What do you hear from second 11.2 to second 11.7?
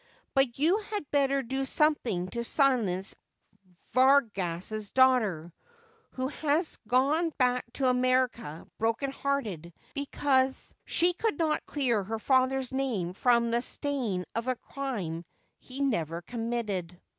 not